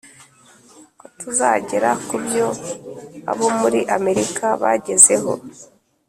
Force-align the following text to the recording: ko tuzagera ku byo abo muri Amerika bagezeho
ko 0.99 1.05
tuzagera 1.19 1.89
ku 2.07 2.15
byo 2.25 2.47
abo 3.31 3.45
muri 3.59 3.79
Amerika 3.97 4.45
bagezeho 4.61 5.31